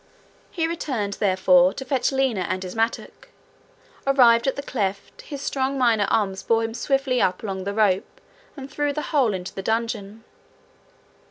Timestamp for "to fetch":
1.75-2.11